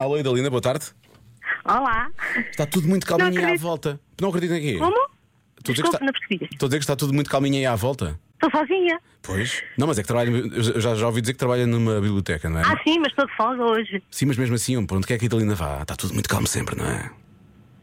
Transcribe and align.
Alô, 0.00 0.16
Idalina, 0.16 0.48
boa 0.48 0.62
tarde. 0.62 0.86
Olá. 1.62 2.10
Está 2.50 2.64
tudo 2.64 2.88
muito 2.88 3.06
calminho 3.06 3.28
aí 3.32 3.36
à 3.36 3.40
acredito. 3.40 3.60
volta. 3.62 4.00
Não 4.18 4.30
acredito 4.30 4.54
aqui. 4.54 4.78
Como? 4.78 4.96
Estou 4.96 5.02
a 5.02 5.02
dizer 5.04 5.12
que 5.58 5.72
Desculpe, 5.74 5.88
está- 5.96 6.04
não 6.06 6.12
percebi. 6.12 6.48
Estou 6.50 6.66
a 6.66 6.68
dizer 6.68 6.78
que 6.78 6.84
está 6.84 6.96
tudo 6.96 7.12
muito 7.12 7.30
calminho 7.30 7.56
aí 7.56 7.66
à 7.66 7.76
volta. 7.76 8.18
Estou 8.42 8.50
sozinha. 8.50 8.98
Pois. 9.22 9.62
Não, 9.76 9.86
mas 9.86 9.98
é 9.98 10.02
que 10.02 10.08
trabalha. 10.08 10.30
Eu 10.30 10.80
já, 10.80 10.94
já 10.94 11.06
ouvi 11.06 11.20
dizer 11.20 11.34
que 11.34 11.38
trabalha 11.38 11.66
numa 11.66 12.00
biblioteca, 12.00 12.48
não 12.48 12.60
é? 12.60 12.62
Ah, 12.64 12.80
sim, 12.82 12.98
mas 12.98 13.08
estou 13.08 13.26
de 13.26 13.36
folga 13.36 13.62
hoje. 13.62 14.02
Sim, 14.10 14.24
mas 14.24 14.38
mesmo 14.38 14.54
assim, 14.54 14.86
por 14.86 14.96
onde 14.96 15.06
quer 15.06 15.18
que 15.18 15.24
a 15.24 15.26
Idalina 15.26 15.54
vá? 15.54 15.82
Está 15.82 15.94
tudo 15.94 16.14
muito 16.14 16.30
calmo 16.30 16.46
sempre, 16.46 16.76
não 16.76 16.86
é? 16.86 17.10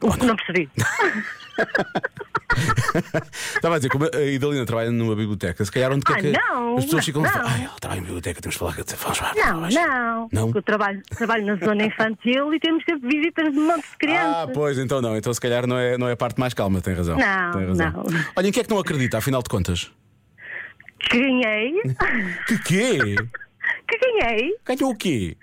O 0.01 0.11
que 0.17 0.25
não 0.25 0.35
percebi. 0.35 0.67
Estava 3.55 3.75
a 3.75 3.77
dizer, 3.77 3.89
como 3.89 4.05
a 4.05 4.21
Idalina 4.21 4.65
trabalha 4.65 4.89
numa 4.89 5.15
biblioteca, 5.15 5.63
se 5.65 5.71
calhar 5.71 5.91
onde 5.91 6.05
quer 6.05 6.13
Ah, 6.13 6.21
que 6.21 6.31
não, 6.31 6.77
as 6.77 6.85
pessoas 6.85 7.05
ficam 7.05 7.21
a 7.23 7.25
não. 7.27 7.33
falar, 7.33 7.51
ai, 7.51 7.63
ela 7.65 7.75
trabalha 7.79 7.99
em 7.99 8.03
biblioteca, 8.03 8.41
temos 8.41 8.55
de 8.55 8.59
falar, 8.59 8.75
vamos 8.75 9.19
lá. 9.19 9.33
Não, 9.35 9.59
vamos. 9.59 9.75
não. 9.75 10.29
Não? 10.31 10.45
Porque 10.45 10.57
Eu 10.59 10.63
trabalho, 10.63 11.01
trabalho 11.15 11.45
na 11.45 11.55
zona 11.65 11.85
infantil 11.85 12.53
e 12.53 12.59
temos 12.59 12.83
sempre 12.89 13.09
visitas 13.17 13.51
de 13.51 13.59
um 13.59 13.67
monte 13.67 13.81
de 13.81 13.87
Ah, 13.91 13.97
crianças. 13.99 14.49
pois, 14.53 14.77
então 14.77 15.01
não. 15.01 15.17
Então 15.17 15.33
se 15.33 15.41
calhar 15.41 15.67
não 15.67 15.77
é, 15.77 15.97
não 15.97 16.07
é 16.07 16.13
a 16.13 16.17
parte 16.17 16.39
mais 16.39 16.53
calma, 16.53 16.79
tem 16.81 16.93
razão. 16.93 17.17
Não, 17.17 17.51
tem 17.51 17.65
razão. 17.67 17.91
não. 17.91 18.25
Olha, 18.35 18.47
em 18.47 18.51
que 18.51 18.59
é 18.59 18.63
que 18.63 18.69
não 18.69 18.79
acredita, 18.79 19.17
afinal 19.17 19.41
de 19.43 19.49
contas? 19.49 19.91
Ganhei. 21.11 21.73
Que 22.47 22.57
quê? 22.63 22.97
que 23.87 23.97
ganhei 23.99 24.55
Ganhou 24.65 24.91
o 24.91 24.95
quê? 24.95 25.37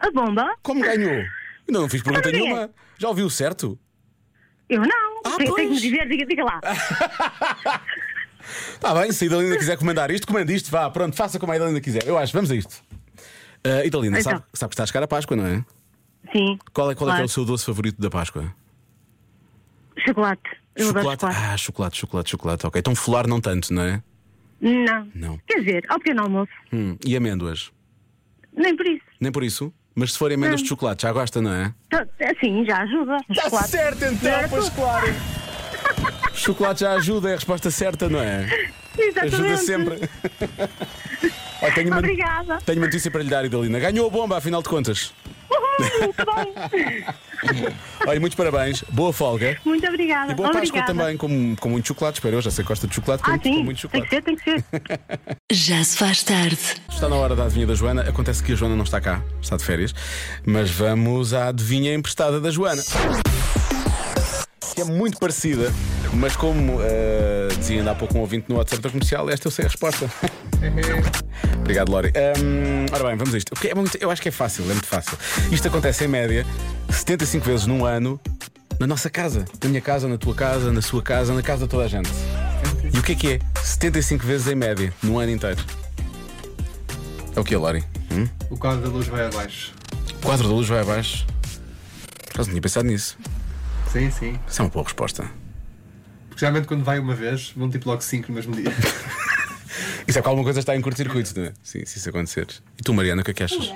a 0.00 0.10
bomba. 0.12 0.54
Como 0.62 0.80
ganhou? 0.80 1.10
Ainda 1.12 1.80
não 1.80 1.88
fiz 1.88 2.02
pergunta 2.02 2.30
nenhuma. 2.30 2.70
Já 2.98 3.08
ouviu 3.08 3.28
certo? 3.28 3.78
Eu 4.68 4.80
não. 4.82 5.07
Ah, 5.24 5.36
tem, 5.36 5.46
tem 5.46 5.54
que 5.54 5.60
me 5.62 5.68
pois. 5.68 5.80
dizer, 5.80 6.08
diga, 6.08 6.26
diga 6.26 6.44
lá. 6.44 6.60
Está 8.74 8.94
bem, 9.00 9.12
se 9.12 9.24
a 9.24 9.26
Idalina 9.26 9.56
quiser 9.56 9.76
comandar 9.78 10.10
isto, 10.10 10.26
comanda 10.26 10.52
isto, 10.52 10.70
vá, 10.70 10.90
pronto, 10.90 11.14
faça 11.16 11.38
como 11.38 11.52
a 11.52 11.56
Idalina 11.56 11.80
quiser. 11.80 12.06
Eu 12.06 12.16
acho, 12.18 12.32
vamos 12.32 12.50
a 12.50 12.56
isto. 12.56 12.82
Ah, 13.64 13.84
Idalina, 13.84 14.18
Então. 14.20 14.32
sabe, 14.32 14.44
sabe 14.54 14.68
que 14.70 14.74
está 14.74 14.82
a 14.84 14.86
chegar 14.86 15.02
a 15.02 15.08
Páscoa, 15.08 15.36
não 15.36 15.46
é? 15.46 15.64
Sim. 16.32 16.58
Qual 16.72 16.90
é, 16.90 16.94
qual 16.94 17.08
é, 17.10 17.12
que 17.12 17.16
é 17.16 17.16
Claro. 17.16 17.24
o 17.24 17.28
seu 17.28 17.44
doce 17.44 17.64
favorito 17.64 18.00
da 18.00 18.10
Páscoa? 18.10 18.54
Chocolate. 20.06 20.42
Eu 20.76 20.90
adoro 20.90 21.00
chocolate. 21.04 21.20
chocolate. 21.20 21.52
Ah, 21.52 21.56
chocolate, 21.56 21.98
chocolate, 21.98 22.30
chocolate. 22.30 22.66
Ok, 22.66 22.78
então 22.78 22.94
folar 22.94 23.26
não 23.26 23.40
tanto, 23.40 23.72
não 23.72 23.82
é? 23.82 24.02
Não. 24.60 25.08
Não. 25.14 25.38
Quer 25.46 25.60
dizer, 25.60 25.84
ao 25.88 25.98
pequeno 25.98 26.22
almoço. 26.22 26.52
Hum, 26.72 26.96
E 27.04 27.16
amêndoas? 27.16 27.70
Nem 28.56 28.76
por 28.76 28.86
isso. 28.86 29.04
Nem 29.20 29.32
por 29.32 29.42
isso? 29.44 29.72
Mas 29.98 30.12
se 30.12 30.18
forem 30.18 30.36
amêndoas 30.36 30.62
de 30.62 30.68
chocolate, 30.68 31.02
já 31.02 31.12
gosta, 31.12 31.42
não 31.42 31.52
é? 31.52 31.74
Então, 31.88 32.06
Assim, 32.30 32.64
já 32.64 32.82
ajuda. 32.82 33.16
Está 33.28 33.42
chocolate. 33.42 33.68
certo 33.68 34.04
então, 34.04 34.18
Certo. 34.18 34.50
pois 34.50 34.68
claro. 34.68 35.14
Chocolate 36.34 36.80
já 36.82 36.92
ajuda, 36.92 37.30
é 37.30 37.32
a 37.32 37.34
resposta 37.34 37.68
certa, 37.68 38.08
não 38.08 38.20
é? 38.20 38.46
Exatamente. 38.96 39.34
Ajuda 39.34 39.56
sempre. 39.56 39.98
Olha, 41.60 41.74
tenho, 41.74 41.88
uma, 41.88 41.98
Obrigada. 41.98 42.58
tenho 42.64 42.78
uma 42.78 42.86
notícia 42.86 43.10
para 43.10 43.24
lhe 43.24 43.28
dar, 43.28 43.44
Idalina. 43.44 43.80
Ganhou 43.80 44.06
a 44.06 44.10
bomba, 44.10 44.36
afinal 44.38 44.62
de 44.62 44.68
contas. 44.68 45.12
Uhul, 45.50 46.14
que 46.14 46.24
bom. 46.24 46.54
Olha, 48.08 48.18
muitos 48.20 48.36
parabéns, 48.36 48.82
boa 48.90 49.12
folga. 49.12 49.58
Muito 49.64 49.86
obrigada. 49.86 50.32
E 50.32 50.34
boa 50.34 50.48
Páscoa 50.50 50.66
obrigada. 50.80 50.94
também, 50.94 51.16
com, 51.18 51.54
com 51.56 51.68
muito 51.68 51.86
chocolate. 51.88 52.18
Espero 52.18 52.36
eu, 52.36 52.40
já 52.42 52.50
sei 52.50 52.64
que 52.64 52.68
gosta 52.68 52.86
de 52.86 52.94
chocolate, 52.94 53.22
com, 53.22 53.30
Ah, 53.30 53.36
com 53.38 53.42
sim. 53.44 53.62
muito 53.62 53.86
Tem 53.88 54.00
que 54.02 54.08
chocolate. 54.08 54.08
ser, 54.10 54.22
tem 54.22 54.36
que 54.36 54.44
ser. 54.44 54.64
Já 55.52 55.82
se 55.84 55.96
faz 55.98 56.22
tarde. 56.22 56.58
Está 56.88 57.08
na 57.08 57.16
hora 57.16 57.34
da 57.36 57.44
adivinha 57.44 57.66
da 57.66 57.74
Joana. 57.74 58.02
Acontece 58.02 58.42
que 58.42 58.52
a 58.52 58.54
Joana 58.54 58.76
não 58.76 58.84
está 58.84 59.00
cá, 59.00 59.22
está 59.42 59.56
de 59.56 59.64
férias. 59.64 59.94
Mas 60.46 60.70
vamos 60.70 61.34
à 61.34 61.48
adivinha 61.48 61.92
emprestada 61.94 62.40
da 62.40 62.50
Joana. 62.50 62.82
Que 64.78 64.82
é 64.82 64.84
muito 64.84 65.18
parecida, 65.18 65.72
mas 66.14 66.36
como 66.36 66.78
eh, 66.82 67.48
dizia 67.58 67.78
ainda 67.78 67.90
há 67.90 67.94
pouco 67.96 68.16
um 68.16 68.20
ouvinte 68.20 68.44
no 68.48 68.58
WhatsApp 68.58 68.80
da 68.80 68.88
comercial, 68.90 69.28
esta 69.28 69.48
eu 69.48 69.50
sei 69.50 69.64
a 69.64 69.68
resposta. 69.68 70.08
Obrigado, 71.58 71.90
Lori. 71.90 72.12
Hum, 72.38 72.86
ora 72.92 73.02
bem, 73.08 73.16
vamos 73.16 73.34
a 73.34 73.38
isto. 73.38 73.52
É 73.66 73.74
muito- 73.74 73.98
eu 74.00 74.08
acho 74.08 74.22
que 74.22 74.28
é 74.28 74.30
fácil, 74.32 74.62
é 74.70 74.74
muito 74.74 74.86
fácil. 74.86 75.18
Isto 75.50 75.66
acontece 75.66 76.04
em 76.04 76.06
média 76.08 76.46
75 76.90 77.44
vezes 77.44 77.66
num 77.66 77.84
ano 77.84 78.20
na 78.78 78.86
nossa 78.86 79.10
casa. 79.10 79.46
Na 79.60 79.68
minha 79.68 79.80
casa, 79.80 80.06
na 80.06 80.16
tua 80.16 80.32
casa, 80.32 80.70
na 80.70 80.80
sua 80.80 81.02
casa, 81.02 81.34
na 81.34 81.42
casa 81.42 81.64
de 81.64 81.70
toda 81.70 81.82
a 81.84 81.88
gente. 81.88 82.08
E 82.94 82.96
o 82.96 83.02
que 83.02 83.12
é 83.12 83.14
que 83.16 83.32
é? 83.32 83.38
75 83.60 84.24
vezes 84.24 84.46
em 84.46 84.54
média, 84.54 84.92
num 85.02 85.18
ano 85.18 85.32
inteiro. 85.32 85.60
É 87.34 87.40
o 87.40 87.42
que, 87.42 87.56
Lori? 87.56 87.82
Hum? 88.12 88.28
O 88.48 88.56
quadro 88.56 88.82
da 88.82 88.88
luz 88.88 89.08
vai 89.08 89.26
abaixo. 89.26 89.72
O 90.22 90.24
quadro 90.24 90.46
da 90.46 90.54
luz 90.54 90.68
vai 90.68 90.80
abaixo. 90.82 91.26
Não 92.36 92.44
tinha 92.44 92.60
pensado 92.62 92.86
nisso. 92.86 93.18
Sim, 93.92 94.10
sim. 94.10 94.38
Isso 94.46 94.60
é 94.60 94.64
uma 94.64 94.70
boa 94.70 94.84
resposta. 94.84 95.24
Porque 96.28 96.40
geralmente 96.40 96.66
quando 96.66 96.84
vai 96.84 96.98
uma 96.98 97.14
vez, 97.14 97.52
vão 97.56 97.70
tipo 97.70 97.88
logo 97.88 98.02
cinco 98.02 98.28
no 98.28 98.34
mesmo 98.34 98.54
dia. 98.54 98.72
Isso 100.06 100.18
é 100.18 100.22
que 100.22 100.28
alguma 100.28 100.42
coisa 100.44 100.60
está 100.60 100.74
em 100.74 100.80
curto-circuito, 100.80 101.38
não 101.38 101.46
é? 101.48 101.52
Sim, 101.62 101.84
se 101.84 101.98
isso 101.98 102.08
acontecer. 102.08 102.46
E 102.78 102.82
tu, 102.82 102.94
Mariana, 102.94 103.20
o 103.20 103.24
que 103.24 103.30
é 103.30 103.34
que 103.34 103.42
achas? 103.42 103.70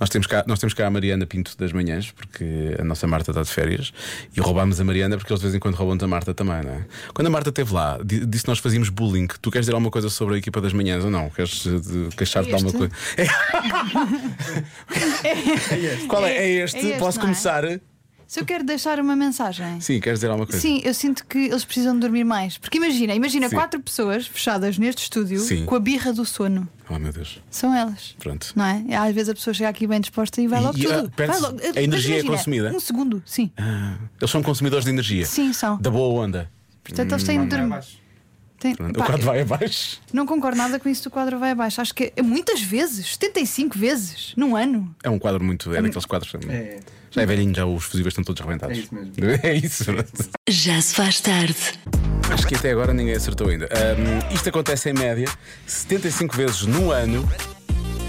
Nós 0.00 0.08
temos, 0.08 0.26
cá, 0.26 0.42
nós 0.46 0.58
temos 0.58 0.72
cá 0.72 0.86
a 0.86 0.90
Mariana 0.90 1.26
Pinto 1.26 1.54
das 1.58 1.74
manhãs, 1.74 2.10
porque 2.10 2.74
a 2.78 2.84
nossa 2.84 3.06
Marta 3.06 3.32
está 3.32 3.42
de 3.42 3.50
férias, 3.50 3.92
e 4.34 4.40
roubámos 4.40 4.80
a 4.80 4.84
Mariana 4.84 5.18
porque 5.18 5.30
eles 5.30 5.40
de 5.40 5.44
vez 5.44 5.54
em 5.54 5.58
quando 5.58 5.74
roubam-nos 5.74 6.02
a 6.02 6.08
Marta 6.08 6.32
também, 6.32 6.62
não 6.62 6.72
é? 6.72 6.86
Quando 7.12 7.26
a 7.26 7.30
Marta 7.30 7.50
esteve 7.50 7.74
lá, 7.74 7.98
di- 8.02 8.24
disse 8.24 8.44
que 8.44 8.48
nós 8.48 8.60
fazíamos 8.60 8.88
bullying. 8.88 9.26
Tu 9.26 9.50
queres 9.50 9.66
dizer 9.66 9.74
alguma 9.74 9.90
coisa 9.90 10.08
sobre 10.08 10.36
a 10.36 10.38
equipa 10.38 10.58
das 10.58 10.72
manhãs 10.72 11.04
ou 11.04 11.10
não? 11.10 11.28
Queres 11.28 11.66
eh, 11.66 11.78
de- 11.78 12.16
queixar-te 12.16 12.48
de 12.48 12.54
alguma 12.54 12.72
coisa? 12.72 12.90
Qual 16.08 16.24
é? 16.24 16.32
É 16.34 16.50
este? 16.64 16.78
É 16.78 16.80
este, 16.80 16.98
Posso 16.98 17.18
não 17.18 17.28
é? 17.28 17.30
Se 18.34 18.40
eu 18.40 18.44
quero 18.44 18.64
deixar 18.64 18.98
uma 18.98 19.14
mensagem. 19.14 19.80
Sim, 19.80 20.00
queres 20.00 20.18
dizer 20.18 20.26
alguma 20.28 20.44
coisa? 20.44 20.60
Sim, 20.60 20.80
eu 20.82 20.92
sinto 20.92 21.24
que 21.24 21.38
eles 21.38 21.64
precisam 21.64 21.94
de 21.94 22.00
dormir 22.00 22.24
mais. 22.24 22.58
Porque 22.58 22.78
imagina, 22.78 23.14
imagina 23.14 23.48
Sim. 23.48 23.54
quatro 23.54 23.78
pessoas 23.80 24.26
fechadas 24.26 24.76
neste 24.76 25.02
estúdio 25.04 25.38
Sim. 25.38 25.64
com 25.64 25.76
a 25.76 25.78
birra 25.78 26.12
do 26.12 26.24
sono. 26.24 26.68
Oh, 26.90 26.98
meu 26.98 27.12
Deus. 27.12 27.40
São 27.48 27.72
elas. 27.72 28.16
Pronto. 28.18 28.52
Não 28.56 28.64
é? 28.64 28.84
Às 28.96 29.14
vezes 29.14 29.28
a 29.28 29.34
pessoa 29.34 29.54
chega 29.54 29.68
aqui 29.70 29.86
bem 29.86 30.00
disposta 30.00 30.42
e 30.42 30.48
vai 30.48 30.60
logo 30.60 30.76
e, 30.76 30.84
ah, 30.86 30.96
tudo. 31.02 31.10
perde-se- 31.12 31.40
Vai 31.42 31.50
logo. 31.52 31.62
a 31.62 31.80
energia 31.80 32.16
é 32.16 32.18
Imagina, 32.18 32.36
consumida? 32.36 32.72
Um 32.74 32.80
segundo, 32.80 33.22
sim. 33.24 33.52
Ah, 33.56 33.98
eles 34.20 34.30
são 34.32 34.42
consumidores 34.42 34.84
de 34.84 34.90
energia. 34.90 35.26
Sim, 35.26 35.52
são. 35.52 35.78
Da 35.80 35.88
boa 35.90 36.20
onda. 36.24 36.50
Portanto, 36.82 37.12
eles 37.12 37.22
têm 37.22 37.40
de 37.40 37.46
Vai 37.56 37.58
dormir. 37.68 37.84
Pronto, 38.72 38.98
Pá, 38.98 39.04
o 39.04 39.06
quadro 39.06 39.26
vai 39.26 39.40
abaixo. 39.42 40.00
Não 40.12 40.24
concordo 40.24 40.56
nada 40.56 40.78
com 40.78 40.88
isso 40.88 41.04
do 41.04 41.10
quadro 41.10 41.38
vai 41.38 41.50
abaixo. 41.50 41.80
Acho 41.80 41.94
que 41.94 42.12
é 42.16 42.22
muitas 42.22 42.62
vezes, 42.62 43.12
75 43.14 43.78
vezes, 43.78 44.32
num 44.36 44.56
ano. 44.56 44.94
É 45.02 45.10
um 45.10 45.18
quadro 45.18 45.44
muito. 45.44 45.74
É 45.74 45.82
daqueles 45.82 46.06
quadros. 46.06 46.32
É, 46.48 46.78
Já 47.10 47.22
é 47.22 47.26
velhinho, 47.26 47.54
já 47.54 47.66
os 47.66 47.84
fusíveis 47.84 48.12
estão 48.12 48.24
todos 48.24 48.40
arrebentados. 48.40 48.78
É 48.78 48.80
isso 48.80 48.94
mesmo. 48.94 49.12
É 49.42 49.54
isso. 49.54 49.84
Já 50.48 50.80
se 50.80 50.94
faz 50.94 51.20
tarde. 51.20 51.54
Acho 52.30 52.46
que 52.46 52.54
até 52.54 52.70
agora 52.70 52.94
ninguém 52.94 53.14
acertou 53.14 53.48
ainda. 53.48 53.66
Ahm, 53.66 54.34
isto 54.34 54.48
acontece 54.48 54.88
em 54.90 54.94
média 54.94 55.28
75 55.66 56.34
vezes 56.36 56.62
no 56.62 56.90
ano 56.90 57.28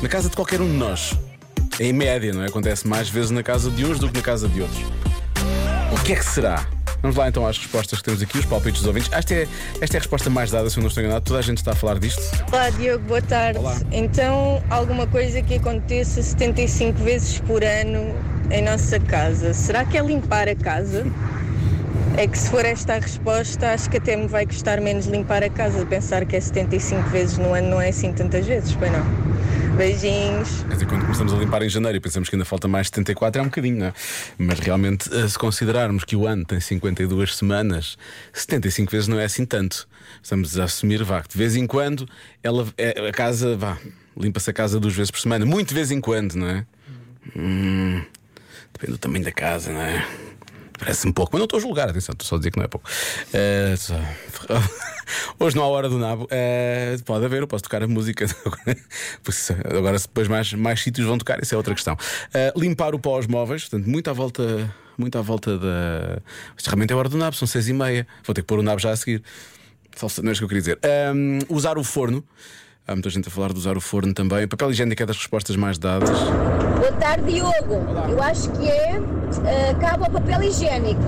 na 0.02 0.08
casa 0.10 0.30
de 0.30 0.36
qualquer 0.36 0.62
um 0.62 0.68
de 0.68 0.78
nós. 0.78 1.14
Em 1.80 1.92
média, 1.92 2.32
não 2.34 2.44
é? 2.44 2.48
Acontece 2.48 2.88
mais 2.88 3.10
vezes 3.10 3.32
na 3.32 3.44
casa 3.44 3.70
de 3.70 3.86
uns 3.86 4.00
do 4.00 4.08
que 4.08 4.16
na 4.16 4.22
casa 4.24 4.48
de 4.48 4.62
outros. 4.62 4.80
O 5.92 6.04
que 6.04 6.14
é 6.14 6.16
que 6.16 6.26
será? 6.26 6.66
Vamos 7.06 7.18
lá 7.18 7.30
então 7.30 7.46
às 7.46 7.56
respostas 7.60 8.00
que 8.00 8.06
temos 8.06 8.20
aqui, 8.24 8.40
os 8.40 8.46
palpites 8.46 8.82
dos 8.82 8.88
ouvintes. 8.88 9.12
Esta 9.14 9.36
é, 9.36 9.48
esta 9.80 9.96
é 9.96 10.00
a 10.00 10.02
resposta 10.02 10.28
mais 10.28 10.50
dada, 10.50 10.68
se 10.72 10.80
eu 10.80 10.82
não 10.82 10.88
estou 10.88 11.04
enganado. 11.04 11.24
Toda 11.24 11.38
a 11.38 11.42
gente 11.44 11.60
está 11.60 11.74
a 11.74 11.76
falar 11.76 12.00
disto. 12.00 12.20
Olá 12.52 12.72
Diogo, 12.72 13.06
boa 13.06 13.22
tarde. 13.22 13.60
Olá. 13.60 13.78
Então, 13.92 14.64
alguma 14.72 15.06
coisa 15.06 15.40
que 15.44 15.54
aconteça 15.54 16.24
75 16.24 17.04
vezes 17.04 17.40
por 17.42 17.64
ano 17.64 18.12
em 18.50 18.64
nossa 18.64 19.00
casa, 19.00 19.54
será 19.54 19.86
que 19.86 19.96
é 19.96 20.02
limpar 20.02 20.50
a 20.50 20.56
casa? 20.56 21.06
É 22.18 22.26
que 22.26 22.40
se 22.40 22.50
for 22.50 22.66
esta 22.66 22.96
a 22.96 23.00
resposta, 23.00 23.72
acho 23.72 23.88
que 23.88 23.98
até 23.98 24.16
me 24.16 24.26
vai 24.26 24.48
custar 24.48 24.82
menos 24.82 25.06
limpar 25.06 25.44
a 25.44 25.50
casa. 25.50 25.86
Pensar 25.86 26.26
que 26.26 26.36
é 26.36 26.42
75 26.42 27.08
vezes 27.12 27.38
no 27.38 27.54
ano 27.54 27.70
não 27.70 27.80
é 27.82 27.90
assim 27.90 28.14
tantas 28.14 28.48
vezes, 28.48 28.74
pois 28.74 28.92
não. 28.92 29.25
Beijinhos. 29.78 30.64
Quer 30.64 30.74
dizer, 30.74 30.86
quando 30.88 31.02
começamos 31.02 31.34
a 31.34 31.38
limpar 31.38 31.62
em 31.62 31.70
janeiro 31.70 31.98
e 31.98 32.00
pensamos 32.02 32.30
que 32.30 32.36
ainda 32.36 32.46
falta 32.46 32.68
mais 32.68 32.88
74, 32.88 33.40
é 33.40 33.44
um 33.44 33.48
bocadinho, 33.48 33.78
não 33.78 33.86
é? 33.88 33.94
Mas 34.38 34.60
realmente, 34.60 35.10
eh, 35.14 35.28
se 35.28 35.38
considerarmos 35.38 36.04
que 36.06 36.16
o 36.16 36.26
ano 36.26 36.46
tem 36.46 36.60
52 36.60 37.36
semanas, 37.36 37.98
75 38.34 38.92
vezes 38.92 39.08
não 39.08 39.20
é 39.20 39.26
assim 39.26 39.46
tanto. 39.46 39.88
Estamos 40.24 40.58
a 40.58 40.64
assumir, 40.64 41.04
vá, 41.04 41.20
de 41.22 41.38
vez 41.38 41.56
em 41.56 41.68
quando 41.68 42.08
ela, 42.42 42.66
é- 42.78 43.08
a 43.10 43.12
casa, 43.12 43.58
vá, 43.58 43.78
limpa-se 44.18 44.50
a 44.50 44.54
casa 44.54 44.80
duas 44.80 44.94
vezes 44.96 45.12
por 45.12 45.20
semana. 45.20 45.46
Muito 45.46 45.70
de 45.70 45.76
vez 45.76 45.92
em 45.92 46.00
quando, 46.00 46.36
não 46.36 46.48
é? 46.48 46.66
Hum, 47.36 48.02
depende 48.74 48.94
do 48.94 48.98
tamanho 48.98 49.26
da 49.26 49.32
casa, 49.32 49.72
não 49.72 49.82
é? 49.82 50.06
Parece-me 50.78 51.14
pouco, 51.14 51.32
mas 51.34 51.40
não 51.40 51.46
estou 51.46 51.58
a 51.58 51.62
julgar, 51.62 51.90
atenção, 51.90 52.14
estou 52.14 52.28
só 52.28 52.36
a 52.36 52.38
dizer 52.38 52.52
que 52.52 52.58
não 52.58 52.66
é 52.66 52.68
pouco. 52.68 52.90
Eh, 53.34 53.76
só- 53.78 53.94
Hoje 55.40 55.56
não 55.56 55.64
há 55.64 55.68
hora 55.68 55.88
do 55.88 55.98
nabo. 55.98 56.28
Eh, 56.30 56.98
pode 57.06 57.24
haver, 57.26 57.42
eu 57.42 57.48
posso 57.48 57.64
tocar 57.64 57.82
a 57.84 57.88
música. 57.88 58.26
Agora, 59.78 59.98
depois 59.98 60.28
mais, 60.28 60.54
mais 60.54 60.82
sítios 60.82 61.08
vão 61.08 61.18
tocar, 61.18 61.42
isso 61.42 61.54
é 61.54 61.58
outra 61.58 61.74
questão. 61.74 61.98
Eh, 62.34 62.52
limpar 62.56 62.94
o 62.96 63.00
pó 63.00 63.16
aos 63.16 63.28
móveis, 63.28 63.64
portanto, 63.64 63.88
muito 63.90 64.10
à 64.10 64.14
volta. 64.14 64.74
Muito 64.98 65.18
à 65.18 65.22
volta 65.22 65.58
da. 65.58 66.22
Isto 66.58 66.68
realmente 66.68 66.94
é 66.94 66.96
hora 66.96 67.10
do 67.10 67.18
nabo, 67.18 67.36
são 67.36 67.46
seis 67.48 67.68
e 67.68 67.74
meia. 67.74 68.08
Vou 68.24 68.34
ter 68.34 68.42
que 68.42 68.48
pôr 68.48 68.60
o 68.60 68.64
nabo 68.64 68.80
já 68.80 68.92
a 68.92 68.96
seguir. 68.96 69.22
Não 70.22 70.30
é 70.30 70.32
isso 70.32 70.40
que 70.40 70.44
eu 70.46 70.48
queria 70.48 70.62
dizer. 70.62 70.80
Ahm, 70.84 71.40
usar 71.50 71.78
o 71.78 71.84
forno. 71.84 72.24
Há 72.88 72.94
muita 72.94 73.10
gente 73.10 73.28
a 73.28 73.32
falar 73.32 73.52
de 73.52 73.58
usar 73.58 73.76
o 73.78 73.82
forno 73.82 74.14
também. 74.14 74.48
Papel 74.48 74.70
higiênico 74.72 75.02
é 75.02 75.06
das 75.06 75.18
respostas 75.18 75.56
mais 75.56 75.78
dadas. 75.78 76.10
Boa 76.78 76.92
tarde, 77.00 77.34
Diogo. 77.34 77.76
Eu 78.10 78.22
acho 78.22 78.52
que 78.52 78.68
é 78.70 79.74
cabo 79.80 80.06
ao 80.06 80.12
papel 80.12 80.44
higiênico. 80.44 81.02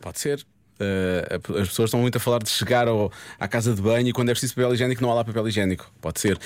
Pode 0.00 0.18
ser. 0.20 0.44
Uh, 0.80 1.58
as 1.60 1.68
pessoas 1.68 1.88
estão 1.88 2.00
muito 2.00 2.16
a 2.18 2.20
falar 2.20 2.38
de 2.40 2.50
chegar 2.50 2.86
ao- 2.86 3.10
à 3.40 3.48
casa 3.48 3.74
de 3.74 3.80
banho 3.82 4.06
e 4.08 4.12
quando 4.12 4.28
é 4.28 4.32
preciso 4.32 4.54
papel 4.54 4.74
higiênico 4.74 5.02
não 5.02 5.10
há 5.10 5.14
lá 5.14 5.24
papel 5.24 5.48
higiênico. 5.48 5.90
Pode 6.00 6.20
ser. 6.20 6.36
Uh, 6.36 6.40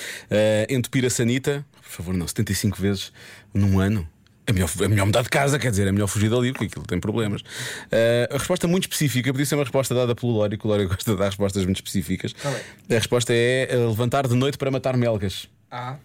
entupir 0.69 1.05
a 1.05 1.09
sanita, 1.09 1.63
por 1.81 1.89
favor, 1.89 2.13
não, 2.15 2.25
75 2.27 2.81
vezes 2.81 3.11
num 3.53 3.79
ano. 3.79 4.07
É 4.45 4.51
melhor, 4.51 4.69
é 4.81 4.87
melhor 4.87 5.05
mudar 5.05 5.21
de 5.21 5.29
casa, 5.29 5.57
quer 5.57 5.71
dizer, 5.71 5.87
é 5.87 5.91
melhor 5.91 6.07
fugir 6.07 6.29
dali 6.29 6.51
porque 6.51 6.65
aquilo 6.65 6.85
tem 6.85 6.99
problemas. 6.99 7.41
Uh, 7.41 8.33
a 8.35 8.37
resposta 8.37 8.67
muito 8.67 8.83
específica, 8.83 9.31
podia 9.31 9.45
ser 9.45 9.55
uma 9.55 9.63
resposta 9.63 9.95
dada 9.95 10.13
pelo 10.13 10.33
Lório, 10.33 10.57
que 10.57 10.65
o 10.65 10.69
Lório 10.69 10.87
gosta 10.89 11.11
de 11.11 11.17
dar 11.17 11.25
respostas 11.25 11.63
muito 11.63 11.77
específicas. 11.77 12.35
A 12.43 12.93
resposta 12.93 13.33
é 13.33 13.69
uh, 13.71 13.89
levantar 13.89 14.27
de 14.27 14.35
noite 14.35 14.57
para 14.57 14.69
matar 14.69 14.97
melgas. 14.97 15.47
Ah, 15.71 15.95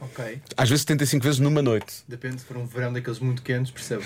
ok. 0.00 0.40
Às 0.56 0.70
vezes 0.70 0.82
75 0.82 1.22
vezes 1.24 1.40
numa 1.40 1.60
noite. 1.60 2.02
Depende 2.08 2.40
se 2.40 2.46
for 2.46 2.56
um 2.56 2.66
verão 2.66 2.92
daqueles 2.92 3.18
muito 3.18 3.42
quentes, 3.42 3.70
percebo. 3.70 4.04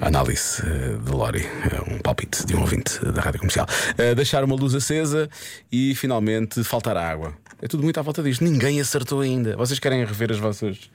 Análise 0.00 0.62
eh, 0.62 0.96
de 1.04 1.10
Lori, 1.10 1.40
eh, 1.44 1.92
um 1.94 1.98
palpite 1.98 2.44
de 2.46 2.54
um 2.56 2.60
ouvinte 2.60 2.98
da 3.12 3.20
rádio 3.20 3.40
comercial. 3.40 3.66
Eh, 3.98 4.14
deixar 4.14 4.44
uma 4.44 4.54
luz 4.54 4.74
acesa 4.74 5.28
e 5.70 5.94
finalmente 5.94 6.62
faltar 6.64 6.96
água. 6.96 7.34
É 7.62 7.68
tudo 7.68 7.82
muito 7.82 7.98
à 7.98 8.02
volta 8.02 8.22
disto. 8.22 8.42
Ninguém 8.42 8.80
acertou 8.80 9.20
ainda. 9.20 9.56
Vocês 9.56 9.78
querem 9.78 10.04
rever 10.04 10.32
as 10.32 10.38
vossas. 10.38 10.90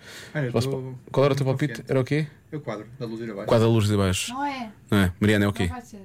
Vossos 0.51 0.69
tô 0.71 0.93
Qual 1.11 1.23
era 1.25 1.33
o 1.33 1.37
teu 1.37 1.45
palpite? 1.45 1.73
confiante. 1.73 1.91
Era 1.91 1.99
o 1.99 2.03
quê? 2.03 2.25
É 2.51 2.57
o 2.57 2.59
quadro 2.61 2.87
da 2.99 3.05
luz 3.05 3.21
ir 3.21 3.29
abaixo. 3.29 3.47
Quadro 3.47 3.67
da 3.67 3.71
luz 3.71 3.87
de 3.87 3.95
baixo. 3.97 4.33
Não 4.33 4.43
é? 4.45 4.69
Não 4.89 4.97
é? 4.97 5.11
Mariana 5.19 5.45
é 5.45 5.47
o 5.47 5.53
quê? 5.53 5.63
Não 5.67 5.69
vai 5.73 5.81
ser. 5.81 6.01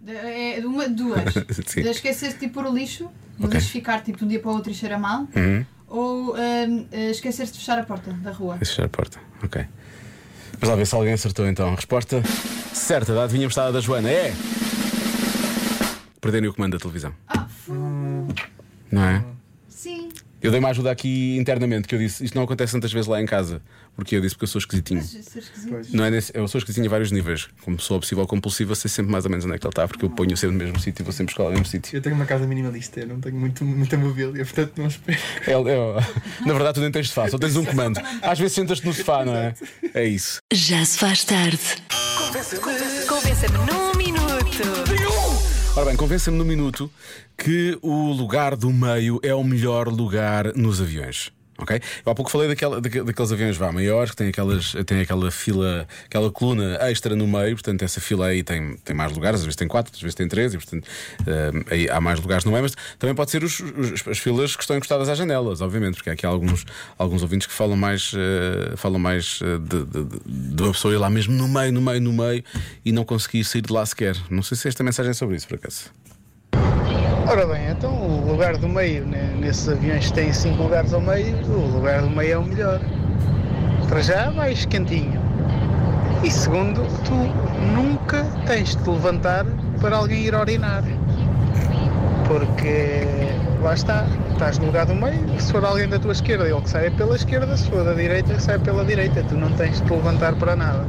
De- 0.00 0.12
É 0.12 0.60
de 0.60 0.66
uma, 0.66 0.88
duas. 0.88 1.22
De 1.74 1.88
esquecer-se 1.90 2.38
de 2.38 2.48
pôr 2.48 2.64
o 2.64 2.74
lixo, 2.74 3.04
não 3.38 3.46
Ok. 3.46 3.50
deixes 3.50 3.68
ficar 3.70 4.02
tipo 4.02 4.16
de 4.18 4.24
um 4.24 4.28
dia 4.28 4.40
para 4.40 4.50
o 4.50 4.54
outro 4.54 4.70
e 4.72 4.74
cheira 4.74 4.98
mal. 4.98 5.28
Uhum. 5.36 5.66
Ou 5.88 6.34
hum, 6.34 6.86
eh, 6.92 7.10
esquecer-se 7.10 7.52
de 7.52 7.58
fechar 7.58 7.78
a 7.78 7.82
porta 7.82 8.10
da 8.12 8.30
rua. 8.30 8.56
Fechar 8.58 8.84
a 8.86 8.88
porta. 8.88 9.18
Ok. 9.44 9.62
Vamos 10.60 10.68
lá 10.68 10.76
ver 10.76 10.86
se 10.86 10.94
alguém 10.94 11.12
acertou 11.14 11.46
então. 11.46 11.74
Resposta 11.74 12.22
certa 12.72 13.14
da 13.14 13.24
adivinha 13.24 13.46
prestada 13.46 13.72
da 13.72 13.80
Joana 13.80 14.10
é. 14.10 14.34
Perderem 16.20 16.48
o 16.50 16.54
comando 16.54 16.72
da 16.72 16.78
televisão. 16.78 17.12
Ah, 17.28 17.46
Não 18.92 19.02
é? 19.04 19.24
Eu 20.42 20.50
dei 20.50 20.58
uma 20.60 20.70
ajuda 20.70 20.90
aqui 20.90 21.36
internamente 21.38 21.86
que 21.86 21.94
eu 21.94 21.98
disse. 21.98 22.24
Isto 22.24 22.34
não 22.34 22.44
acontece 22.44 22.72
tantas 22.72 22.92
vezes 22.92 23.06
lá 23.06 23.20
em 23.20 23.26
casa. 23.26 23.60
Porque 23.94 24.16
eu 24.16 24.20
disse 24.20 24.34
porque 24.34 24.44
eu 24.44 24.48
sou 24.48 24.58
esquisitinho. 24.58 25.04
Não 25.92 26.04
é 26.04 26.10
nesse, 26.10 26.32
eu 26.34 26.48
sou 26.48 26.58
esquisitinho 26.58 26.86
a 26.86 26.90
vários 26.90 27.12
níveis. 27.12 27.48
Como 27.62 27.78
sou 27.78 27.98
obsessivo 27.98 28.22
ou 28.22 28.26
compulsivo, 28.26 28.72
eu 28.72 28.76
sei 28.76 28.90
sempre 28.90 29.12
mais 29.12 29.24
ou 29.24 29.30
menos 29.30 29.44
onde 29.44 29.54
é 29.54 29.58
que 29.58 29.66
ele 29.66 29.72
está, 29.72 29.86
porque 29.86 30.04
eu 30.04 30.10
ponho 30.10 30.36
sempre 30.36 30.56
no 30.56 30.64
mesmo 30.64 30.80
sítio 30.80 31.02
e 31.02 31.04
vou 31.04 31.12
sempre 31.12 31.32
escolar 31.32 31.50
no 31.50 31.56
mesmo 31.56 31.66
sítio. 31.66 31.96
Eu 31.96 32.00
tenho 32.00 32.14
uma 32.14 32.24
casa 32.24 32.46
minimalista, 32.46 33.00
eu 33.00 33.08
não 33.08 33.20
tenho 33.20 33.36
muito, 33.36 33.64
muita 33.64 33.98
mobília, 33.98 34.44
portanto 34.44 34.72
não 34.78 34.86
espero. 34.86 35.18
É, 35.46 35.52
é, 35.52 36.46
na 36.46 36.52
verdade, 36.54 36.74
tu 36.74 36.80
nem 36.80 36.90
tens 36.90 37.08
sofá, 37.08 37.28
só 37.28 37.38
tens 37.38 37.56
um 37.56 37.64
comando. 37.64 38.00
Às 38.22 38.38
vezes 38.38 38.54
sentas-te 38.54 38.86
no 38.86 38.94
sofá, 38.94 39.24
não 39.24 39.36
é? 39.36 39.54
É 39.92 40.04
isso. 40.06 40.38
Já 40.52 40.84
se 40.84 40.98
faz 40.98 41.24
tarde. 41.24 41.58
Convença-me 43.08 43.58
num 43.58 43.94
minuto. 43.98 44.99
Ora 45.76 45.86
bem, 45.86 45.96
convença-me 45.96 46.36
no 46.36 46.44
minuto 46.44 46.90
que 47.38 47.78
o 47.80 48.10
lugar 48.12 48.56
do 48.56 48.72
meio 48.72 49.20
é 49.22 49.32
o 49.32 49.44
melhor 49.44 49.86
lugar 49.86 50.52
nos 50.56 50.80
aviões. 50.80 51.32
Ok? 51.60 51.80
Eu 52.06 52.10
há 52.12 52.14
pouco 52.14 52.30
falei 52.30 52.48
daquela, 52.48 52.80
daque- 52.80 53.02
daqueles 53.02 53.32
aviões 53.32 53.56
vá, 53.56 53.70
maiores 53.70 54.10
que 54.12 54.16
têm, 54.16 54.28
aquelas, 54.28 54.72
têm 54.86 55.00
aquela 55.00 55.30
fila, 55.30 55.86
aquela 56.06 56.30
coluna 56.30 56.78
extra 56.80 57.14
no 57.14 57.26
meio, 57.26 57.54
portanto, 57.56 57.82
essa 57.82 58.00
fila 58.00 58.26
aí 58.28 58.42
tem, 58.42 58.76
tem 58.78 58.96
mais 58.96 59.12
lugares, 59.12 59.40
às 59.40 59.44
vezes 59.46 59.56
tem 59.56 59.68
quatro, 59.68 59.92
às 59.94 60.00
vezes 60.00 60.14
tem 60.14 60.26
três, 60.26 60.54
e 60.54 60.56
portanto 60.56 60.88
eh, 61.26 61.50
aí 61.70 61.90
há 61.90 62.00
mais 62.00 62.18
lugares 62.20 62.44
no 62.44 62.50
meio, 62.50 62.62
mas 62.62 62.74
também 62.98 63.14
pode 63.14 63.30
ser 63.30 63.44
os- 63.44 63.60
os- 63.60 64.08
as 64.08 64.18
filas 64.18 64.56
que 64.56 64.62
estão 64.62 64.76
encostadas 64.76 65.08
às 65.08 65.18
janelas, 65.18 65.60
obviamente, 65.60 65.94
porque 65.96 66.10
há 66.10 66.12
aqui 66.14 66.24
alguns, 66.26 66.64
alguns 66.96 67.22
ouvintes 67.22 67.46
que 67.46 67.52
falam 67.52 67.76
mais, 67.76 68.12
eh, 68.14 68.74
falam 68.76 68.98
mais 68.98 69.40
eh, 69.42 69.58
de, 69.58 69.84
de- 69.84 70.54
de 70.56 70.62
uma 70.62 70.72
pessoa 70.72 70.94
ir 70.94 70.98
lá 70.98 71.10
mesmo 71.10 71.34
no 71.34 71.46
meio, 71.48 71.72
no 71.72 71.80
meio, 71.82 72.00
no 72.00 72.12
meio 72.12 72.42
e 72.84 72.92
não 72.92 73.04
conseguir 73.04 73.44
sair 73.44 73.60
de 73.62 73.72
lá 73.72 73.84
sequer. 73.84 74.16
Não 74.30 74.42
sei 74.42 74.56
se 74.56 74.66
esta 74.68 74.82
mensagem 74.82 75.10
é 75.10 75.14
sobre 75.14 75.36
isso, 75.36 75.46
por 75.46 75.56
acaso. 75.56 75.90
Ora 77.30 77.46
bem, 77.46 77.70
então 77.70 77.92
o 77.92 78.28
lugar 78.28 78.56
do 78.56 78.68
meio, 78.68 79.06
né, 79.06 79.32
nesses 79.38 79.68
aviões 79.68 80.10
têm 80.10 80.32
cinco 80.32 80.64
lugares 80.64 80.92
ao 80.92 81.00
meio, 81.00 81.36
o 81.46 81.76
lugar 81.76 82.02
do 82.02 82.10
meio 82.10 82.32
é 82.32 82.36
o 82.36 82.42
melhor. 82.42 82.80
Para 83.88 84.00
já 84.00 84.30
vais 84.30 84.66
quentinho. 84.66 85.22
E 86.24 86.28
segundo, 86.28 86.82
tu 87.04 87.14
nunca 87.72 88.24
tens 88.48 88.74
de 88.74 88.82
te 88.82 88.90
levantar 88.90 89.46
para 89.80 89.98
alguém 89.98 90.24
ir 90.24 90.34
orinar. 90.34 90.82
Porque 92.26 93.06
lá 93.62 93.74
está, 93.74 94.06
estás 94.32 94.58
no 94.58 94.66
lugar 94.66 94.86
do 94.86 94.96
meio, 94.96 95.40
se 95.40 95.52
for 95.52 95.64
alguém 95.64 95.88
da 95.88 96.00
tua 96.00 96.10
esquerda, 96.10 96.48
ele 96.48 96.60
que 96.60 96.68
sai 96.68 96.90
pela 96.90 97.14
esquerda, 97.14 97.56
se 97.56 97.70
for 97.70 97.84
da 97.84 97.92
direita, 97.92 98.40
sai 98.40 98.58
pela 98.58 98.84
direita. 98.84 99.22
Tu 99.28 99.36
não 99.36 99.52
tens 99.52 99.80
de 99.80 99.86
te 99.86 99.92
levantar 99.92 100.34
para 100.34 100.56
nada. 100.56 100.84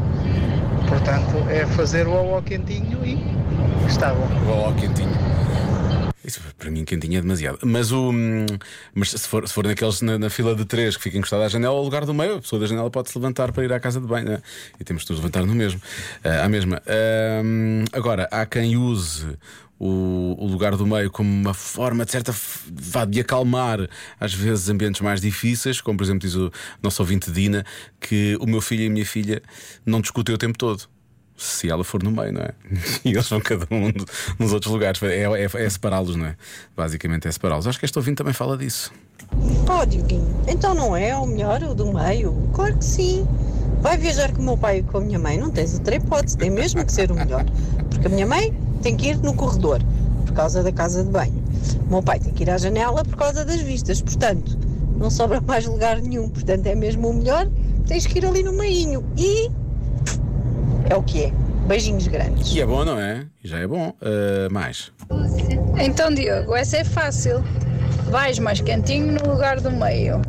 Portanto, 0.89 1.37
é 1.51 1.67
fazer 1.67 2.07
o 2.07 2.17
ao 2.17 2.41
quentinho 2.41 2.97
e 3.05 3.23
está 3.87 4.11
bom. 4.11 4.27
Ó, 4.49 4.69
ó, 4.69 4.71
quentinho. 4.71 5.11
Isso 6.23 6.39
para 6.57 6.69
mim 6.69 6.85
quentinho 6.85 7.17
é 7.17 7.21
demasiado. 7.21 7.59
Mas 7.63 7.91
o. 7.91 8.11
hum, 8.11 8.45
Mas 8.93 9.09
se 9.11 9.27
for, 9.27 9.47
se 9.47 9.53
for 9.53 9.65
naqueles 9.65 10.01
na, 10.01 10.19
na 10.19 10.29
fila 10.29 10.55
de 10.55 10.65
três 10.65 10.95
que 10.95 11.03
fica 11.03 11.17
encostado 11.17 11.41
à 11.43 11.47
janela, 11.49 11.73
o 11.73 11.83
lugar 11.83 12.05
do 12.05 12.13
meio, 12.13 12.35
a 12.35 12.41
pessoa 12.41 12.59
da 12.59 12.67
janela 12.67 12.89
pode 12.91 13.09
se 13.09 13.17
levantar 13.17 13.51
para 13.51 13.63
ir 13.63 13.73
à 13.73 13.79
casa 13.79 13.99
de 13.99 14.05
banho. 14.05 14.29
né? 14.29 14.41
E 14.79 14.83
temos 14.83 15.03
de 15.03 15.11
nos 15.11 15.19
levantar 15.19 15.43
no 15.45 15.55
mesmo. 15.55 15.81
ah, 16.23 16.45
à 16.45 16.49
mesma. 16.49 16.81
Hum, 17.43 17.85
agora, 17.91 18.27
há 18.31 18.45
quem 18.45 18.77
use. 18.77 19.37
O, 19.83 20.35
o 20.37 20.45
lugar 20.45 20.75
do 20.77 20.85
meio 20.85 21.09
como 21.09 21.27
uma 21.27 21.55
forma 21.55 22.05
de 22.05 22.11
certa 22.11 22.31
vá 22.67 23.03
de 23.03 23.19
acalmar 23.19 23.79
às 24.19 24.31
vezes 24.31 24.69
ambientes 24.69 25.01
mais 25.01 25.19
difíceis, 25.19 25.81
como 25.81 25.97
por 25.97 26.03
exemplo 26.03 26.19
diz 26.19 26.35
o 26.35 26.51
nosso 26.83 27.01
ouvinte 27.01 27.31
Dina, 27.31 27.65
que 27.99 28.37
o 28.39 28.45
meu 28.45 28.61
filho 28.61 28.83
e 28.83 28.85
a 28.85 28.89
minha 28.91 29.05
filha 29.07 29.41
não 29.83 29.99
discutem 29.99 30.35
o 30.35 30.37
tempo 30.37 30.55
todo 30.55 30.87
se 31.41 31.69
ela 31.69 31.83
for 31.83 32.03
no 32.03 32.11
meio, 32.11 32.33
não 32.33 32.41
é? 32.41 32.51
E 33.03 33.09
eles 33.09 33.27
vão 33.27 33.39
cada 33.39 33.65
um 33.71 33.91
nos 34.37 34.53
outros 34.53 34.71
lugares. 34.71 35.01
É, 35.03 35.23
é, 35.23 35.43
é 35.43 35.69
separá-los, 35.69 36.15
não 36.15 36.27
é? 36.27 36.35
Basicamente 36.75 37.27
é 37.27 37.31
separá-los. 37.31 37.67
Acho 37.67 37.79
que 37.79 37.85
este 37.85 37.97
ouvinte 37.97 38.17
também 38.17 38.33
fala 38.33 38.57
disso. 38.57 38.91
Oh, 39.69 39.85
Dioguinho, 39.85 40.27
então 40.47 40.73
não 40.73 40.95
é 40.95 41.15
o 41.15 41.25
melhor, 41.25 41.63
o 41.63 41.73
do 41.73 41.93
meio? 41.93 42.49
Claro 42.53 42.77
que 42.77 42.85
sim. 42.85 43.25
Vai 43.81 43.97
viajar 43.97 44.31
com 44.31 44.41
o 44.41 44.45
meu 44.45 44.57
pai 44.57 44.79
e 44.79 44.83
com 44.83 44.97
a 44.97 45.01
minha 45.01 45.17
mãe, 45.17 45.37
não 45.37 45.49
tens 45.49 45.73
outra 45.73 45.95
hipótese, 45.95 46.37
tem 46.37 46.49
mesmo 46.49 46.85
que 46.85 46.91
ser 46.91 47.11
o 47.11 47.15
melhor. 47.15 47.45
Porque 47.89 48.07
a 48.07 48.09
minha 48.09 48.27
mãe 48.27 48.53
tem 48.81 48.95
que 48.95 49.07
ir 49.07 49.17
no 49.17 49.33
corredor, 49.33 49.79
por 50.25 50.33
causa 50.33 50.61
da 50.61 50.71
casa 50.71 51.03
de 51.03 51.09
banho. 51.09 51.41
O 51.87 51.91
meu 51.91 52.03
pai 52.03 52.19
tem 52.19 52.31
que 52.31 52.43
ir 52.43 52.49
à 52.49 52.57
janela 52.57 53.03
por 53.03 53.15
causa 53.15 53.43
das 53.45 53.61
vistas, 53.61 54.01
portanto, 54.01 54.57
não 54.97 55.09
sobra 55.09 55.41
mais 55.41 55.65
lugar 55.65 55.99
nenhum. 55.99 56.29
Portanto, 56.29 56.67
é 56.67 56.75
mesmo 56.75 57.09
o 57.09 57.13
melhor, 57.13 57.49
tens 57.87 58.05
que 58.05 58.19
ir 58.19 58.25
ali 58.25 58.43
no 58.43 58.53
meinho. 58.53 59.03
E 59.17 59.49
é 60.91 60.95
o 60.95 61.01
que 61.01 61.23
é. 61.23 61.31
Beijinhos 61.67 62.07
grandes. 62.07 62.53
E 62.53 62.59
é 62.59 62.65
bom, 62.65 62.83
não 62.83 62.99
é? 62.99 63.25
Já 63.43 63.59
é 63.59 63.67
bom. 63.67 63.95
Ah, 64.01 64.49
mais. 64.51 64.91
Então, 65.79 66.13
Diogo, 66.13 66.53
essa 66.55 66.77
é 66.77 66.83
fácil. 66.83 67.41
Vais 68.09 68.37
mais 68.39 68.59
quentinho 68.59 69.13
no 69.13 69.31
lugar 69.31 69.61
do 69.61 69.71
meio. 69.71 70.21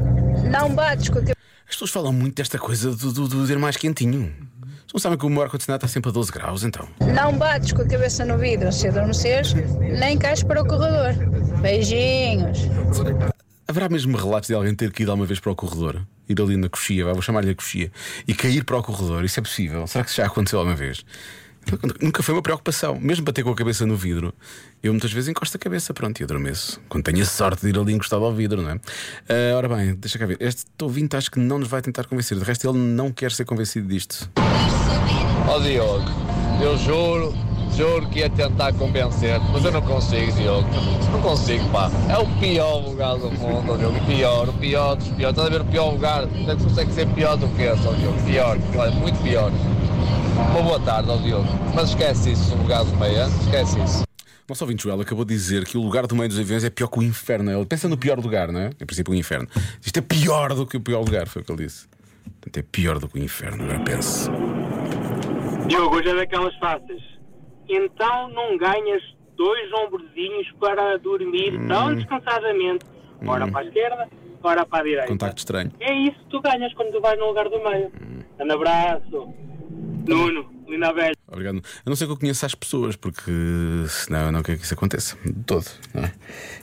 Não 0.50 0.72
bates 0.72 1.08
com 1.08 1.18
a 1.18 1.22
cabeça. 1.22 1.36
As 1.66 1.74
pessoas 1.74 1.90
falam 1.90 2.12
muito 2.12 2.36
desta 2.36 2.58
coisa 2.58 2.94
do, 2.94 3.12
do, 3.12 3.28
do 3.28 3.46
ter 3.46 3.58
mais 3.58 3.76
quentinho. 3.76 4.32
Vocês 4.62 4.92
não 4.94 5.00
sabem 5.00 5.18
que 5.18 5.26
o 5.26 5.30
meu 5.30 5.42
ar-condicionado 5.42 5.84
está 5.84 5.92
sempre 5.92 6.10
a 6.10 6.12
12 6.12 6.30
graus, 6.30 6.64
então. 6.64 6.86
Não 7.00 7.36
bates 7.36 7.72
com 7.72 7.82
a 7.82 7.86
cabeça 7.86 8.24
no 8.24 8.38
vidro 8.38 8.70
se 8.70 8.86
adormeceres, 8.86 9.54
nem 9.80 10.16
cais 10.18 10.42
para 10.44 10.62
o 10.62 10.66
corredor. 10.66 11.14
Beijinhos. 11.60 12.68
Haverá 13.72 13.88
mesmo 13.88 14.14
relatos 14.18 14.48
de 14.48 14.54
alguém 14.54 14.74
ter 14.74 14.92
que 14.92 15.02
ir 15.02 15.08
alguma 15.08 15.24
vez 15.24 15.40
para 15.40 15.50
o 15.50 15.56
corredor? 15.56 16.02
Ir 16.28 16.38
ali 16.38 16.58
na 16.58 16.68
coxia, 16.68 17.06
vou 17.06 17.22
chamar-lhe 17.22 17.52
a 17.52 17.54
coxia, 17.54 17.90
e 18.28 18.34
cair 18.34 18.64
para 18.64 18.76
o 18.76 18.82
corredor? 18.82 19.24
Isso 19.24 19.40
é 19.40 19.42
possível? 19.42 19.86
Será 19.86 20.04
que 20.04 20.10
isso 20.10 20.18
já 20.18 20.26
aconteceu 20.26 20.58
alguma 20.58 20.76
vez? 20.76 21.02
Nunca 21.98 22.22
foi 22.22 22.34
uma 22.34 22.42
preocupação. 22.42 23.00
Mesmo 23.00 23.24
para 23.24 23.32
ter 23.32 23.42
com 23.42 23.48
a 23.48 23.54
cabeça 23.54 23.86
no 23.86 23.96
vidro, 23.96 24.34
eu 24.82 24.92
muitas 24.92 25.10
vezes 25.10 25.30
encosto 25.30 25.56
a 25.56 25.58
cabeça, 25.58 25.94
pronto, 25.94 26.20
e 26.20 26.22
adormeço. 26.22 26.82
Quando 26.86 27.04
tenho 27.04 27.22
a 27.22 27.24
sorte 27.24 27.62
de 27.62 27.70
ir 27.70 27.78
ali 27.78 27.94
encostado 27.94 28.26
ao 28.26 28.34
vidro, 28.34 28.60
não 28.60 28.72
é? 28.72 28.80
Ah, 29.26 29.56
ora 29.56 29.70
bem, 29.70 29.94
deixa 29.94 30.18
cá 30.18 30.26
ver. 30.26 30.36
Este 30.38 30.66
ouvinte 30.82 31.16
acho 31.16 31.30
que 31.30 31.40
não 31.40 31.58
nos 31.58 31.68
vai 31.68 31.80
tentar 31.80 32.04
convencer. 32.04 32.36
De 32.38 32.44
resto, 32.44 32.68
ele 32.68 32.76
não 32.76 33.10
quer 33.10 33.32
ser 33.32 33.46
convencido 33.46 33.88
disto. 33.88 34.30
Ó 35.48 35.58
Diogo, 35.60 36.10
eu 36.62 36.76
juro, 36.76 37.32
juro 37.76 38.08
que 38.08 38.20
ia 38.20 38.30
tentar 38.30 38.72
convencer-te, 38.74 39.44
mas 39.52 39.64
eu 39.64 39.72
não 39.72 39.82
consigo, 39.82 40.32
Diogo. 40.32 40.68
Não 41.10 41.20
consigo, 41.20 41.68
pá. 41.70 41.90
É 42.08 42.18
o 42.18 42.26
pior 42.38 42.76
lugar 42.86 43.16
do 43.16 43.30
mundo, 43.32 43.76
Diogo. 43.76 43.96
O 43.96 44.06
pior, 44.06 44.48
o 44.48 44.52
pior 44.54 44.96
dos 44.96 45.08
piores. 45.08 45.36
Estás 45.36 45.46
a 45.46 45.50
ver 45.50 45.60
o 45.60 45.64
pior 45.64 45.90
lugar? 45.90 46.26
Não 46.26 46.56
consegue 46.56 46.92
ser 46.92 47.06
pior 47.08 47.36
do 47.36 47.48
que 47.48 47.62
esse, 47.62 47.86
ó 47.86 47.92
Diogo. 47.92 48.22
Pior, 48.24 48.58
olha, 48.76 48.90
muito 48.92 49.22
pior. 49.22 49.50
Uma 50.50 50.62
boa 50.62 50.80
tarde, 50.80 51.10
ó 51.10 51.16
Diogo. 51.16 51.48
Mas 51.74 51.90
esquece 51.90 52.32
isso, 52.32 52.54
o 52.54 52.58
lugar 52.58 52.84
do 52.84 52.96
meio, 52.96 53.22
hein? 53.22 53.30
esquece 53.42 53.80
isso. 53.80 54.02
Nosso 54.48 54.64
ouvinte 54.64 54.82
Joel 54.82 55.00
acabou 55.00 55.24
de 55.24 55.32
dizer 55.34 55.64
que 55.64 55.78
o 55.78 55.80
lugar 55.80 56.06
do 56.06 56.14
meio 56.14 56.28
dos 56.28 56.38
aviões 56.38 56.64
é 56.64 56.70
pior 56.70 56.88
que 56.88 56.98
o 56.98 57.02
inferno. 57.02 57.50
Ele 57.50 57.64
pensa 57.64 57.88
no 57.88 57.96
pior 57.96 58.18
lugar, 58.18 58.50
não 58.50 58.60
é? 58.60 58.70
Em 58.80 58.84
princípio, 58.84 59.12
o 59.12 59.16
inferno. 59.16 59.48
Isto 59.84 59.98
é 59.98 60.02
pior 60.02 60.52
do 60.54 60.66
que 60.66 60.76
o 60.76 60.80
pior 60.80 61.00
lugar, 61.00 61.26
foi 61.26 61.42
o 61.42 61.44
que 61.44 61.52
ele 61.52 61.64
disse. 61.64 61.86
Portanto, 62.40 62.56
é 62.58 62.62
pior 62.62 62.98
do 62.98 63.08
que 63.08 63.18
o 63.18 63.22
inferno, 63.22 63.64
agora 63.64 63.80
pense. 63.80 64.28
Diogo, 65.68 65.96
hoje 65.96 66.08
é 66.08 66.14
daquelas 66.16 66.54
fáceis. 66.58 67.11
Então 67.74 68.28
não 68.28 68.56
ganhas 68.56 69.02
dois 69.36 69.72
ombrozinhos 69.72 70.46
para 70.60 70.98
dormir 70.98 71.58
tão 71.66 71.94
descansadamente, 71.94 72.84
ora 73.26 73.50
para 73.50 73.60
a 73.60 73.64
esquerda, 73.64 74.08
ora 74.42 74.66
para 74.66 74.80
a 74.80 74.82
direita. 74.84 75.08
Contacto 75.08 75.38
estranho. 75.38 75.72
É 75.80 75.92
isso 75.92 76.18
que 76.18 76.30
tu 76.30 76.40
ganhas 76.40 76.72
quando 76.74 76.92
tu 76.92 77.00
vais 77.00 77.18
no 77.18 77.26
lugar 77.28 77.48
do 77.48 77.62
meio. 77.62 77.90
Um 78.38 78.52
abraço. 78.52 79.34
Nuno, 80.06 80.50
linda 80.68 80.92
velha. 80.92 81.14
Obrigado. 81.28 81.58
A 81.58 81.88
não 81.88 81.96
ser 81.96 82.06
que 82.06 82.12
eu 82.12 82.16
conheça 82.16 82.44
as 82.46 82.54
pessoas, 82.54 82.96
porque 82.96 83.32
senão 83.88 84.26
eu 84.26 84.32
não 84.32 84.42
quero 84.42 84.58
que 84.58 84.64
isso 84.64 84.74
aconteça. 84.74 85.16
De 85.24 85.44
todo. 85.44 85.64
É? 85.94 86.12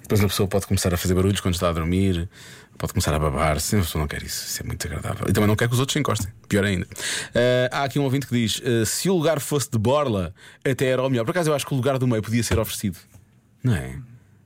Depois 0.01 0.24
a 0.24 0.28
pessoa 0.28 0.48
pode 0.48 0.68
começar 0.68 0.94
a 0.94 0.98
fazer 0.98 1.16
barulhos 1.16 1.39
quando 1.39 1.56
está 1.56 1.70
a 1.70 1.74
dormir, 1.74 2.30
pode 2.79 2.93
começar 2.93 3.13
a 3.13 3.19
babar. 3.19 3.59
Se 3.59 3.75
a 3.75 3.79
pessoa 3.79 4.00
não 4.00 4.07
quer 4.07 4.24
isso, 4.24 4.45
isso 4.48 4.63
é 4.63 4.65
muito 4.65 4.88
agradável. 4.88 5.27
E 5.29 5.33
também 5.33 5.48
não 5.48 5.55
quer 5.55 5.67
que 5.67 5.74
os 5.74 5.79
outros 5.79 5.93
se 5.93 6.00
encostem. 6.00 6.31
Pior 6.48 6.63
ainda. 6.63 6.88
Ah, 7.71 7.81
há 7.81 7.83
aqui 7.83 8.00
um 8.00 8.03
ouvinte 8.03 8.25
que 8.25 8.33
diz: 8.33 8.62
ah, 8.65 8.86
se 8.86 9.09
o 9.09 9.15
lugar 9.15 9.39
fosse 9.39 9.69
de 9.69 9.77
borla, 9.77 10.33
até 10.65 10.86
era 10.86 11.03
o 11.03 11.09
melhor. 11.09 11.25
Por 11.25 11.31
acaso 11.31 11.51
eu 11.51 11.53
acho 11.55 11.67
que 11.67 11.74
o 11.74 11.77
lugar 11.77 12.00
do 12.00 12.07
meio 12.07 12.24
podia 12.24 12.41
ser 12.41 12.57
oferecido. 12.57 12.98
Não 13.63 13.75
é? 13.75 14.00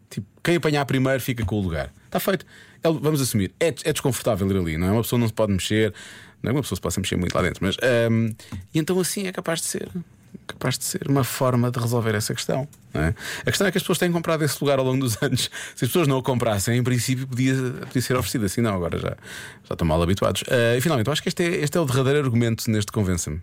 Tipo, 0.10 0.28
quem 0.44 0.56
apanhar 0.56 0.86
primeiro 0.86 1.22
fica 1.22 1.46
com 1.46 1.56
o 1.56 1.62
lugar. 1.62 1.94
Está 2.06 2.20
feito. 2.20 2.46
É- 2.84 2.92
vamos 2.92 3.22
assumir. 3.22 3.54
É, 3.60 3.68
é 3.68 3.94
desconfortável 3.94 4.50
ir 4.50 4.58
ali, 4.58 4.78
não 4.78 4.88
é? 4.88 4.92
Uma 4.92 5.04
pessoa 5.04 5.20
não 5.20 5.28
se 5.28 5.34
pode 5.34 5.54
mexer. 5.54 5.94
Não 6.42 6.50
é 6.50 6.54
uma 6.54 6.62
pessoa 6.62 6.76
se 6.76 6.82
possa 6.82 7.00
mexer 7.00 7.16
muito 7.16 7.34
lá 7.34 7.42
dentro, 7.42 7.64
mas. 7.64 7.78
ahm, 7.82 8.34
e 8.74 8.80
então 8.80 9.00
assim 9.00 9.28
é 9.28 9.32
capaz 9.32 9.62
de 9.62 9.68
ser. 9.68 9.90
Capaz 10.48 10.78
de 10.78 10.84
ser 10.84 11.08
uma 11.08 11.24
forma 11.24 11.72
de 11.72 11.80
resolver 11.80 12.16
essa 12.16 12.34
questão. 12.34 12.68
não 12.94 13.02
é? 13.02 13.16
A 13.42 13.46
questão 13.46 13.68
é 13.68 13.72
que 13.72 13.78
as 13.78 13.84
pessoas 13.84 13.98
têm 13.98 14.12
comprado 14.12 14.44
esse 14.44 14.58
lugar 14.62 14.80
ao 14.80 14.86
longo 14.86 15.00
dos 15.00 15.22
anos. 15.22 15.50
Se 15.76 15.86
as 15.86 15.90
pessoas 15.90 16.08
não 16.08 16.18
o 16.18 16.24
comprassem, 16.24 16.78
em 16.78 16.84
princípio 16.84 17.28
podia, 17.28 17.54
podia 17.54 18.02
ser 18.02 18.16
oferecido 18.16 18.46
assim, 18.46 18.62
não. 18.62 18.76
Agora 18.76 18.98
já, 18.98 19.10
já 19.64 19.74
estão 19.74 19.88
mal 19.88 20.02
habituados. 20.02 20.44
Ah, 20.50 20.78
e 20.78 20.82
finalmente, 20.82 21.08
eu 21.08 21.14
acho 21.14 21.22
que 21.22 21.30
este 21.30 21.44
é, 21.44 21.48
este 21.64 21.78
é 21.78 21.82
o 21.82 21.86
derradeiro 21.86 22.20
argumento 22.20 22.70
neste 22.70 22.92
Convença-me. 22.92 23.42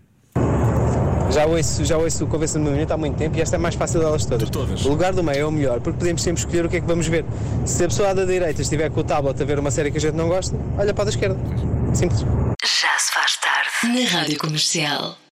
Já 1.31 1.45
ouço, 1.45 1.85
já 1.85 1.97
ouço 1.97 2.25
o 2.25 2.27
Convença 2.27 2.59
do 2.59 2.65
Movimento 2.65 2.91
há 2.91 2.97
muito 2.97 3.15
tempo 3.17 3.37
e 3.37 3.41
esta 3.41 3.55
é 3.55 3.57
a 3.57 3.59
mais 3.59 3.75
fácil 3.75 4.01
delas 4.01 4.25
todas. 4.25 4.49
O 4.85 4.89
lugar 4.89 5.13
do 5.13 5.23
meio 5.23 5.39
é 5.39 5.45
o 5.45 5.51
melhor, 5.51 5.79
porque 5.79 5.97
podemos 5.97 6.21
sempre 6.21 6.41
escolher 6.41 6.65
o 6.65 6.69
que 6.69 6.75
é 6.75 6.81
que 6.81 6.87
vamos 6.87 7.07
ver. 7.07 7.23
Se 7.65 7.85
a 7.85 7.87
pessoa 7.87 8.13
da 8.13 8.25
direita 8.25 8.61
estiver 8.61 8.89
com 8.91 8.99
o 8.99 9.03
tablet 9.03 9.41
a 9.41 9.45
ver 9.45 9.57
uma 9.57 9.71
série 9.71 9.91
que 9.91 9.97
a 9.97 10.01
gente 10.01 10.15
não 10.15 10.27
gosta, 10.27 10.57
olha 10.77 10.93
para 10.93 11.03
a 11.03 11.05
da 11.05 11.11
esquerda. 11.11 11.37
Simples. 11.93 12.21
Já 12.63 12.99
se 12.99 13.13
faz 13.13 13.37
tarde. 13.37 13.97
Na 13.97 14.09
Rádio 14.09 14.37
Comercial. 14.39 15.21